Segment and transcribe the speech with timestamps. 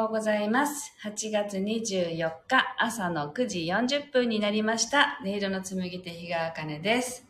[0.00, 0.94] おはようございます。
[1.04, 2.16] 8月24
[2.48, 5.18] 日朝の9時40分になりました。
[5.22, 7.26] 音色の紡手日川茜です。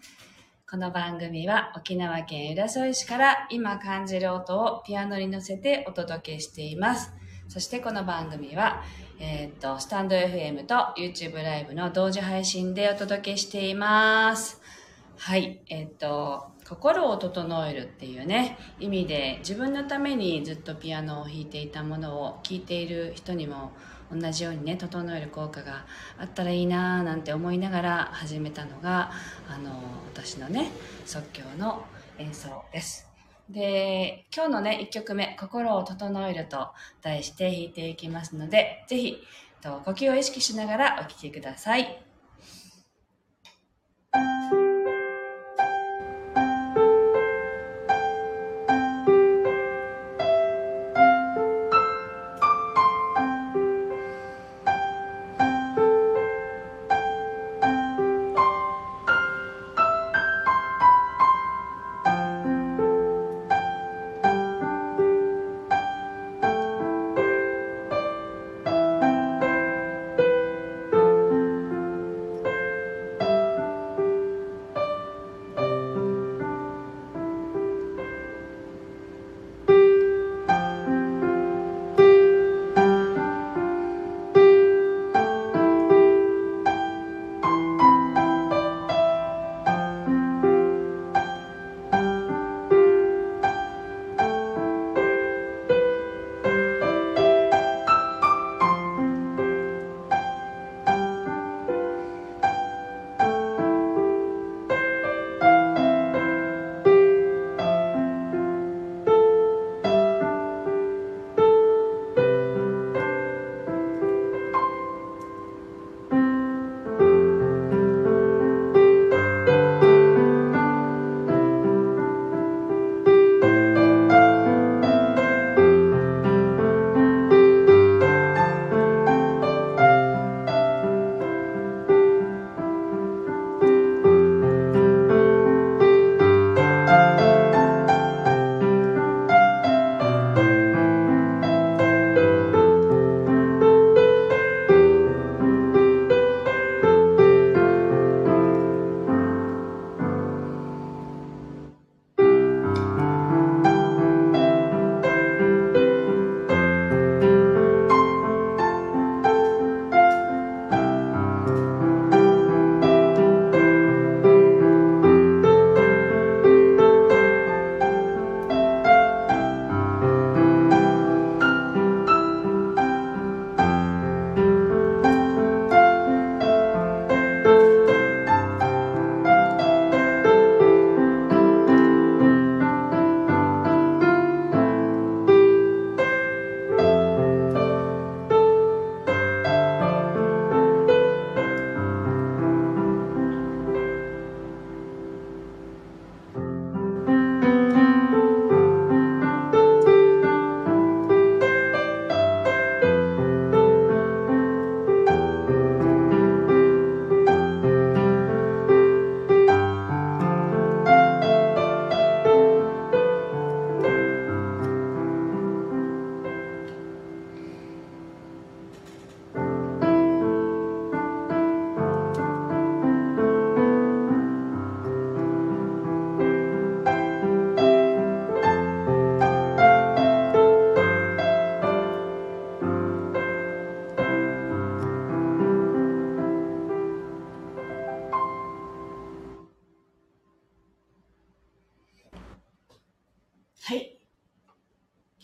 [0.70, 7.12] この番組は沖縄県浦添市から今感じる音をピアノに乗せてお届けしています。
[7.48, 8.84] そしてこの番組は、
[9.18, 14.62] えーっと、スタンド FM と YouTube ライブの同時配信でお届けしています。
[15.16, 23.72] はい、えーっと、心を整えるっていうね、意味で自分のためにずっとピアノを弾いていたものを聴いている人にも
[24.12, 25.84] 同じようにね、整える効果が
[26.16, 29.10] あったらいいなぁなんて思いながら始めたのが、
[29.48, 29.82] あの、
[30.14, 30.70] 私のね、
[31.06, 31.84] 即興の
[32.18, 33.08] 演奏です。
[33.48, 36.68] で、今日のね、1曲目、心を整えると
[37.02, 39.18] 題して弾いていきますので、ぜひ、
[39.60, 41.76] と呼吸を意識しながらお聴きくださ。
[41.78, 42.09] い。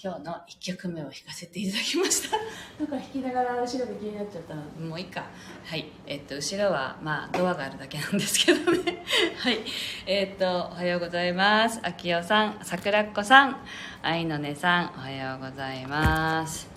[0.07, 2.37] 今日の1曲目を弾かせていただきました。
[2.79, 5.25] なんか弾きながら後ろで気になっちゃったので、もういいか。
[5.65, 5.87] はい。
[6.07, 9.03] えっと、後ろは、まあ、ドアがあるだけなんですけどね。
[9.37, 9.59] はい。
[10.07, 11.81] えっと、おはようございます。
[11.83, 13.57] あきおさん、さくらっこさん、
[14.01, 16.76] あいのねさん、おはようございます。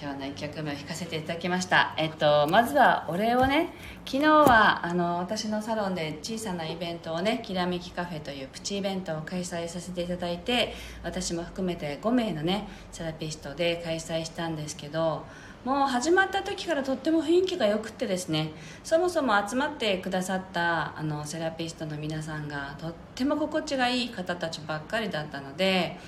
[0.00, 1.92] 今日の1曲目を弾かせていただきました。
[1.96, 3.72] えっと、まずはお礼をね、
[4.06, 10.72] 昨日はあの私のサロンで小さなイベントをね、きらめきカフェというプチイベントを開催させていただいて、
[11.02, 15.24] 私も含めて5名のね、セラピストで開催したんですけど、
[15.64, 18.52] もう始まった時からとっても雰囲気が良くってですね
[18.84, 25.98] そもそも集まってくださったあのセラピストの皆さんがとっても心地がいい方たちばっかりだったので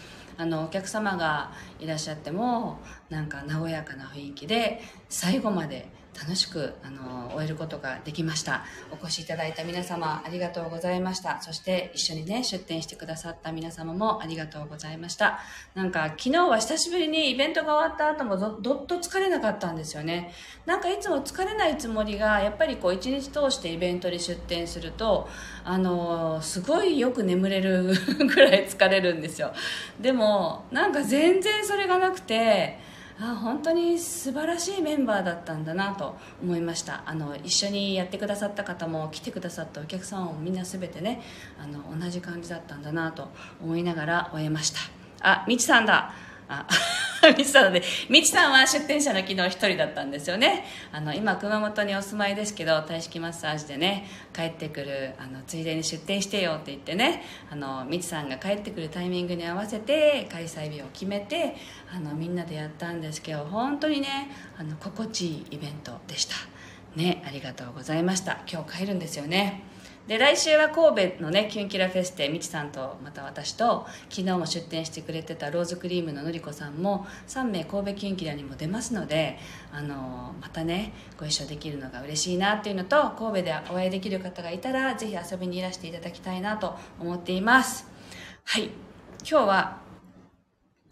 [0.40, 2.78] あのお客様がいらっしゃっても
[3.10, 5.87] なんか和やかな雰囲気で最後まで
[6.20, 8.64] 楽しくあの終えることができました。
[8.90, 11.40] お越しいただいた皆様ありがとうございました。
[11.40, 15.38] そして一緒にね出店してくださった皆様もありがとうございました。
[15.75, 20.32] なんか昨日は久しぶりにイベントが終わった後もどっと疲れなかったんですよね。
[20.67, 25.26] なんかいつも疲れないつもりがやっぱりこう一日通してイベントに出店すると
[25.64, 27.94] あのすごいよく眠れる
[28.28, 29.52] ぐらい疲れるんですよ。
[29.99, 32.89] でもなんか全然それがなくて
[33.22, 37.02] あ本当に素晴らしいメンバーだったんだなと思いました。
[37.05, 41.20] あの一緒にやってくださった方も来てくださったお客さんもみんな全てね
[41.62, 43.28] あの同じ感じだったんだなと
[43.62, 44.78] 思いながら終えました。
[45.20, 46.14] あみちさんだ。
[46.49, 46.67] あ
[47.36, 50.64] みちさんで、みちさんは出店者の昨日一人だったんですよね。
[50.92, 61.56] あの、今熊本にお住まいですけど、体式マッサージでね、帰ってくる、あの、ついでに出店してよって言ってね、あの、みちさんが帰ってくるタイミングに合わせて、開催日を決めて、
[61.94, 66.34] あの、みんなでやったんですけど、本当にね、あの、心地いいイベントでした。
[66.96, 68.40] ね、ありがとうございました。
[68.50, 69.62] 今日帰るんですよね。
[70.10, 79.38] で来週は神戸のねキュンキラフェスでみちさんとまた私と昨日も出店してくれてたローズクリームののりこさんも3名神戸キュンキラにも出ますので
[79.70, 87.86] あのまたねご一緒できるのが嬉しいなっていうのと神戸でお会いできる方がいたらぜひ遊びにいらしていただきたいなと思っています。
[88.42, 88.64] はい。
[89.20, 89.78] 今日は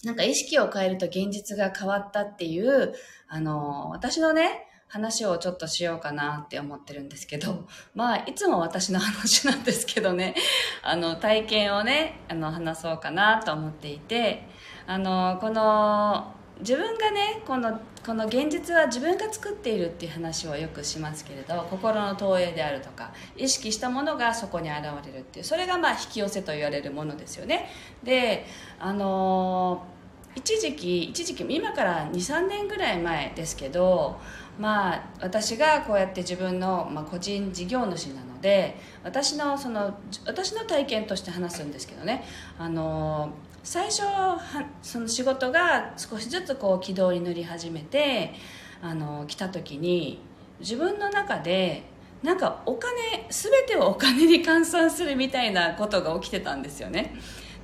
[0.04, 2.94] なんか意識を変えると現実が変わったっていう
[3.26, 10.34] あの私のね話をちょっとしようかなって思ってるんですけど、 まあ、いつも私の話なんですけどね、
[10.82, 14.48] あの、体験をね、あの、話そうかなと思っていて、
[14.86, 27.70] あの、この、自分がね、この、この現実は自分が作っているっていう話をよくしますけれど、心の投影であるとか、意識したものがそこに現れるっていう、それがまあ引き寄せと言われるものですよね。
[28.02, 28.46] で、
[28.80, 29.84] あの
[30.38, 34.20] 一時期一時期今から23年ぐらい前ですけど
[34.58, 39.96] まあ、私がこうやって自分の、まあ、個人事業主なので私のその
[40.26, 42.24] 私の体験として話すんですけどね。
[42.58, 43.30] あの
[43.62, 44.40] 最初は
[44.82, 48.32] その仕事が少しずつこう軌道に乗り始めて
[48.80, 50.20] あの来た時に
[50.60, 51.82] 自分の中で
[52.22, 52.92] なんかお金
[53.28, 57.14] 全てをお金に換算するみたいなことが起きてたんですよね。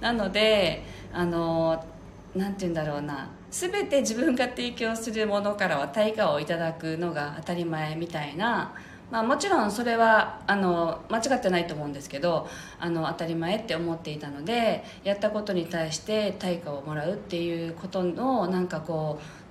[0.01, 1.85] なのであの
[2.35, 3.29] 何て言うんだろうな。
[3.51, 8.75] 全て自分が提供するものからは対価をいただくのが当たり前みたいな、
[9.13, 12.49] まあ、もちろんそれはあの間違ってないと思うんですけど
[12.81, 19.44] あの当たり前って思っていたのでやったことに対して対価をもらうっていうことのなんかこう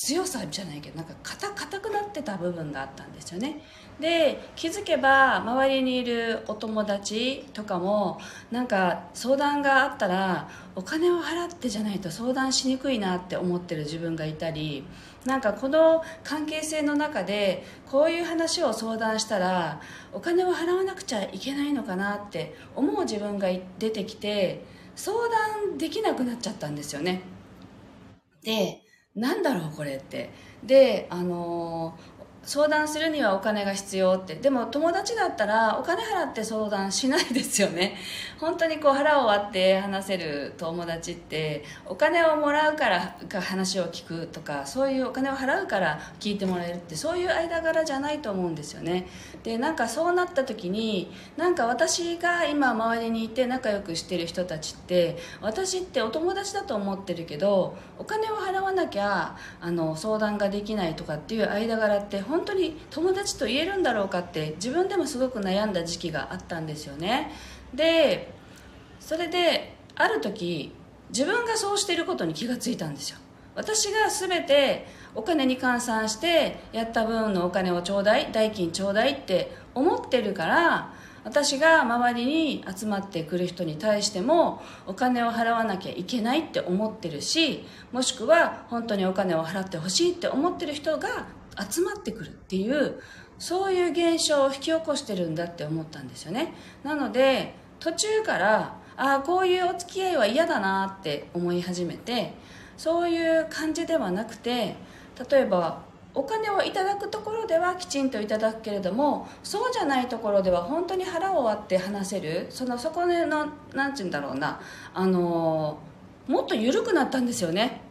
[0.00, 3.60] 強さじゃないけどなんか硬くなってた部分があったんですよね。
[3.98, 8.20] で気づけば周りにいるお友達とかも
[8.52, 14.84] なんか相談があったらお金を払ってじゃないと相談しにくいなって思ってる自分がいたり
[15.24, 19.80] なんかこの関係性の中でこういう話を相談したら
[20.12, 23.48] お金を払わなくちゃいけないのかなって思う自分が
[23.80, 24.64] 出てきて
[24.94, 27.22] 相談できなくなっちゃったんですよね。
[28.44, 28.87] で
[29.18, 30.30] なんだろうこれって。
[30.62, 31.96] であの
[32.48, 34.34] 相談するにはお金が必要って。
[34.34, 37.94] でも友達だったらお金払って相談しないですよね。
[38.40, 49.06] 本当にこう腹を割って話せる友達ってお金をもらうから話を聞くとかそういうお金を払うから聞いてもらえるってそういう間柄じゃないと思うんですよね。
[49.42, 67.32] でなんかそうなった時になんか私が今周りにいて仲良くしてる人たちって私ってお友達だと思ってるけどお金を払わなきゃあの相談ができないとかっていう間柄って本本当に友達と言えるんだろうかって自分でもすごく悩んだ時期があったんですよね。
[67.74, 68.32] で
[69.00, 70.72] それである時
[71.10, 73.18] 自分がそうしていることに気がついたんですよ。
[73.56, 80.92] 私が全てお金に換算してやった分のお金をちょうだい代金ちょうだいって思ってるから
[81.24, 91.26] 私が周りに集まってくる人に対してもお金を払わなきゃいけないって思ってるしもしくは本当にお金を払ってほしいって思ってる人が
[91.70, 93.00] 集まってくるっていう
[93.38, 96.54] そういう現象を引き起こしてるんだって思ったんですよね。
[96.82, 102.34] なので途中からああこういうお付き合いは嫌だなって思い始めて
[102.76, 104.74] そういう感じではなくて
[105.30, 105.82] 例えば
[106.14, 114.60] お金をいただくところではきちんといただくけれどもそうじゃないところでは本当に腹を割って話せるそのそこの何て言うんだろうな
[114.94, 115.78] あの
[116.26, 117.82] もっと緩くなったんですよね。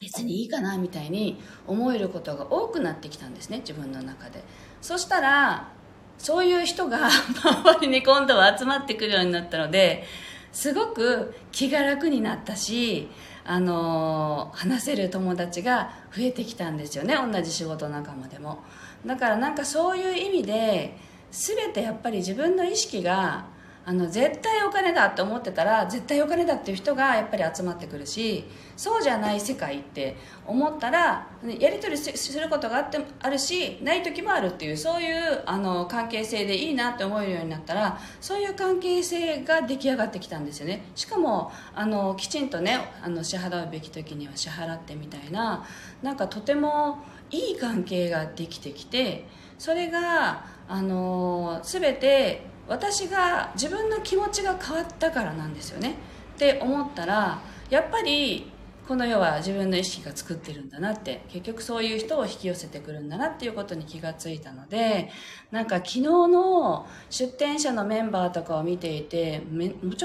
[0.00, 4.44] 別にいいかなみたいに思えることが多くなってきたんですね自分の中で。
[4.82, 5.72] そしたら
[6.18, 7.08] そういう人が
[7.42, 10.04] 周りに今度は集まってくるようになったので
[10.52, 13.08] すごく気が楽になったし
[13.44, 18.58] あの話せる友達が増えてきたんですよね同じ仕事仲間でも。
[19.04, 20.96] だからなんかそういう意味で
[21.30, 23.46] 全てやっぱり自分の意識が
[23.88, 28.44] あの絶対お金だって思ってたら絶対お金だっていう人がやっぱり集まってくるし
[28.76, 31.28] そうじゃない世界って思ったら
[31.60, 40.82] やり取りすることがあってあるしない時もあるっていうそういうあの関係性でいいなって思えるようになったらそういう関係性が出来上がってきたんですよね。
[40.96, 45.64] しかもあのきちんとねあの支払うべき時には支払ってみたいな
[46.02, 49.28] なんかとてもいい関係ができてきて
[49.58, 55.94] それがあの全て私が自分の気持ちが変わったからなんですよね。
[56.34, 58.52] って思ったらやっぱり
[58.86, 65.10] この世は自分の意識が作ってるんだなって結局そういう人を引き寄せてくるんだなっていうことに気がついたので
[65.50, 70.04] なんか昨日の出店者のメンバーとかを見ていてめち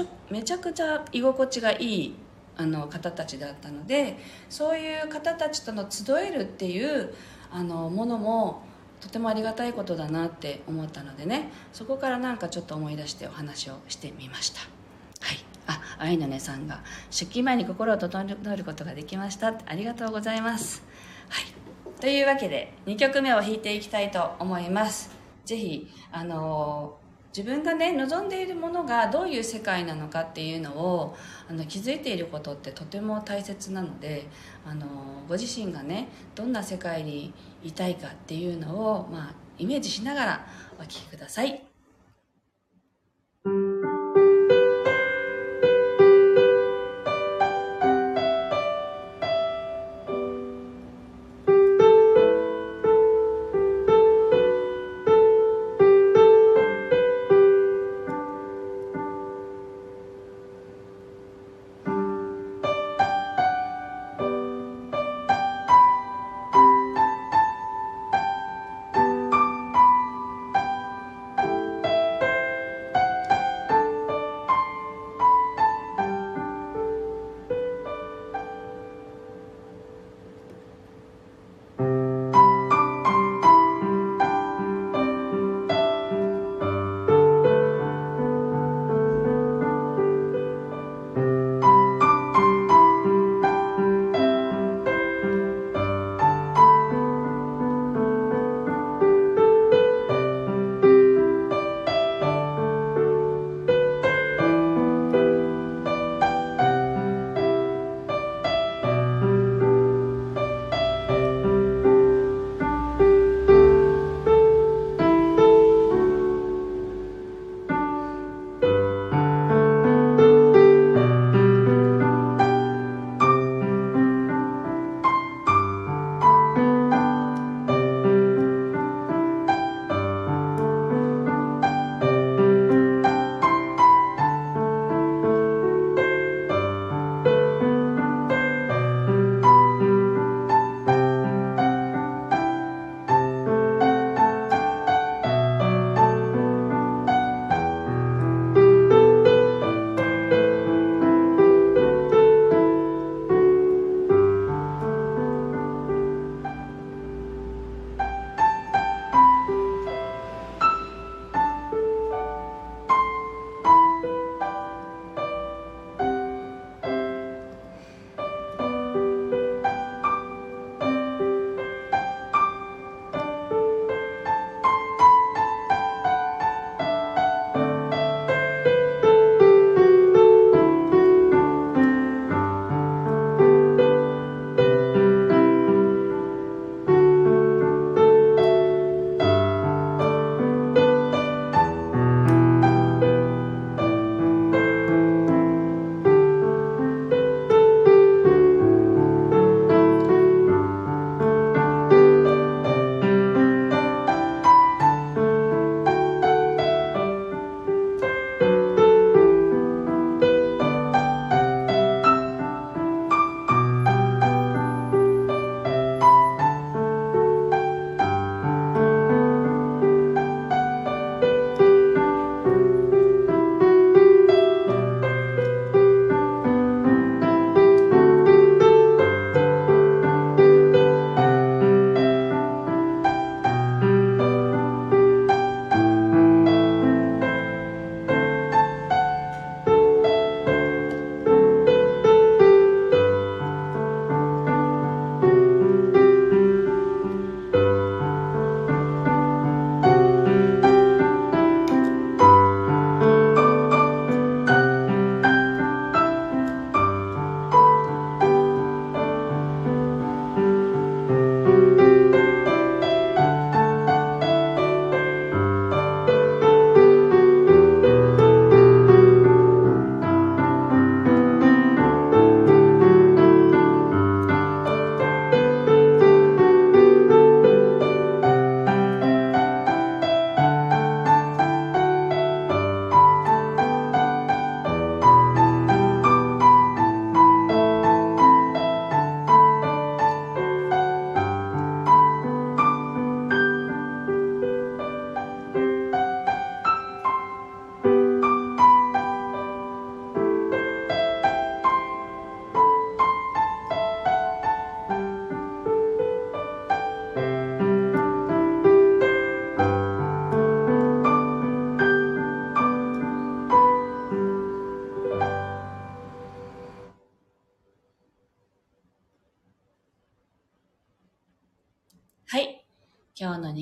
[0.52, 2.14] ゃくちゃ居心地がいい
[2.56, 7.14] あの方たちだったのでそういう方たちとの集えるっていう
[7.52, 8.62] あのものも
[9.02, 11.50] とてもありがたいことだなって思ったのでね。
[11.72, 14.60] そこからなんかちょっと思い出してお話をしてみました。
[14.60, 15.44] はい。
[15.66, 20.84] あ愛のねさんが出勤前に心を整えることができましたありがとうございます。
[21.28, 22.00] はい。
[22.00, 25.10] というわけで2曲目を弾いていきたいと思います。
[25.44, 26.96] 是非あの
[27.36, 31.16] 自分がね望んでいるものがどういう世界なのかっていうのを
[31.48, 34.26] あの気づいていることってとても大切なので
[34.66, 34.86] あの
[35.28, 40.46] ご自身がねどんな世界にいたいかっていうのを、まあ、イメージしながら
[40.78, 41.50] お聴きください。
[41.50, 41.71] はい。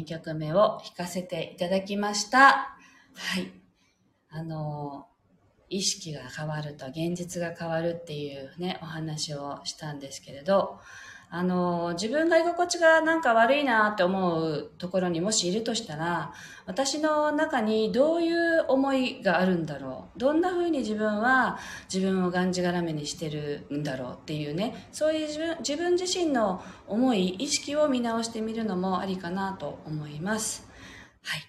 [0.00, 2.76] 2曲目を弾かせていただきました。
[3.14, 3.52] はい。
[4.30, 5.06] あの、
[5.68, 10.80] 意識が変わると現実が変わるっていうね、お話をしたんですけれど、
[11.32, 16.32] あの、自分が居心地がなんか悪いなって思うところにもしいるとしたら、
[16.66, 20.18] 私の中にどういう思いがあるんだろう？
[20.18, 21.58] どんな風に自分は
[21.92, 30.68] 自分をがんじがらめにしてるんだろうっていうね、そういう自分自分自身の思い、意識を見直してみるのもありかなと思います。
[31.22, 31.42] はい。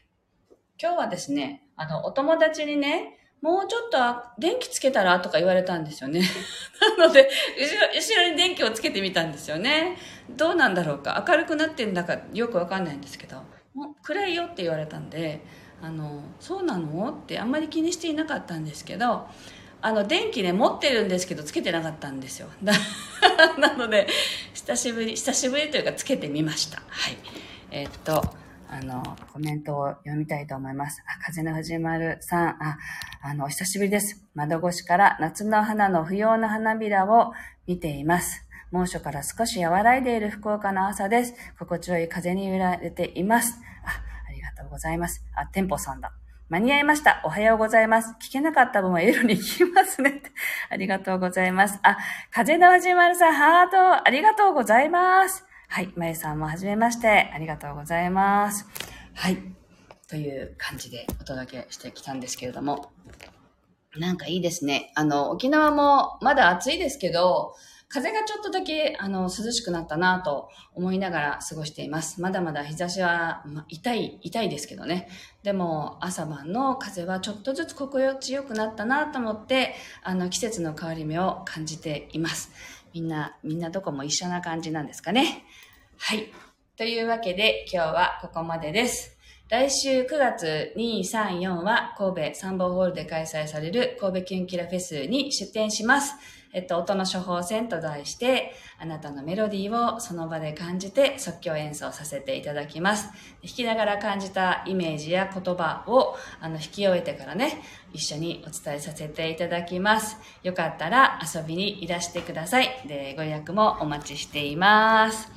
[0.79, 3.97] 今日はですね、あの、お友達にね、もうちょっと
[4.39, 6.21] 電気つけたらとか言われたんですよね。
[6.97, 9.97] なので後ろ、後ろに電気をつけてみたんですよね。
[10.29, 11.23] どうなんだろうか。
[11.27, 13.37] 明るくなってんだかよくわかんないんですけど、
[13.73, 15.41] もう暗いよって言われたんで、
[15.81, 19.27] あの、そうなのってあんまり気にしていなかったんですけど、
[19.81, 22.49] あの、電気ね、持ってるんですけど、つけてなかったんですよ。
[22.61, 24.07] なので、
[24.53, 26.83] 久しぶり、久しぶりというか、つけてみました。
[26.87, 27.17] はい。
[27.71, 28.21] えー、っと、
[28.69, 31.01] あの、コメントを読みたいと思います。
[31.07, 32.77] あ、風の藤丸さん、あ、
[33.23, 34.25] あの、お久しぶりです。
[34.33, 37.33] 窓越しから夏の花の不要な花びらを
[37.67, 38.47] 見ています。
[38.71, 41.35] 猛暑から少し和らいでいる福岡の朝です。
[41.59, 43.59] 心地よい風に揺られています。
[43.85, 43.89] あ、
[44.27, 45.23] ありがとうございます。
[45.35, 46.13] あ、店舗さんだ。
[46.49, 47.21] 間に合いました。
[47.23, 48.15] おはようございます。
[48.21, 50.23] 聞けなかった分はエロに聞きますね。
[50.69, 51.79] ありがとうございます。
[51.83, 51.97] あ、
[52.31, 55.45] 風の藤丸さん、ハート、ありがとうございます。
[55.67, 55.93] はい。
[55.95, 57.31] まゆさんもはじめまして。
[57.33, 58.67] ありがとうございます。
[59.13, 59.60] はい。
[60.11, 62.91] という感じでお届けしてきたんですけれども。
[63.95, 64.91] なんかいいですね。
[64.93, 67.55] あの、沖縄もまだ暑いですけど、
[67.87, 72.21] 風がちょっとだけ、あの、涼しくなったなと思いながら過ごしています。
[72.21, 75.07] まだまだ日差しは、ま痛い、痛いですけどね。
[75.43, 82.51] でも、朝晩の風はちょっとずつ心地よくなったなと思って、あの、季節の変わり目を感じています。
[82.93, 85.45] みんな、みんなどこも一緒な感じなんですかね。
[85.97, 86.31] はい。
[86.75, 89.20] というわけで今日はここまでです。
[89.51, 96.15] 来週9月2、3、4は神戸サンボホールで開催される神戸キュンキラフェスに出展します。
[96.53, 103.09] えっと、音の処方箋と題して、あなたのメロディーをその場で感じて即興演奏させていただきます。
[103.43, 107.61] 弾きながら感じたイメージや言葉をあの弾き終えてからね、
[107.91, 110.15] 一緒にお伝えさせていただきます。
[110.43, 112.69] よかったら遊びにいらしてください。
[112.87, 115.29] で、ご予約もお待ちしています。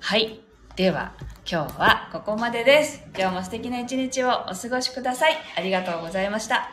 [0.00, 0.42] はい。
[0.76, 1.14] では、
[1.46, 3.02] 今日はここまでです。
[3.14, 5.36] 今日も素敵な一日をお過ごしください。
[5.56, 6.70] ありがとうございました。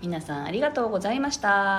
[0.00, 1.68] 皆さんありがとうございました。